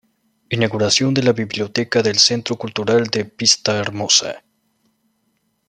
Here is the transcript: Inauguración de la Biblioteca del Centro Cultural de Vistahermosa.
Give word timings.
Inauguración 0.49 1.13
de 1.13 1.21
la 1.21 1.31
Biblioteca 1.31 2.01
del 2.01 2.17
Centro 2.17 2.55
Cultural 2.57 3.05
de 3.05 3.31
Vistahermosa. 3.37 4.43